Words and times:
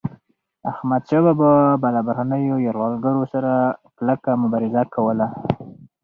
احمدشاه 0.71 1.21
بابا 1.27 1.51
به 1.81 1.87
له 1.95 2.01
بهرنيو 2.07 2.63
یرغلګرو 2.67 3.23
سره 3.33 3.51
کلکه 3.97 4.29
مبارزه 4.41 4.83
کوله. 4.93 5.27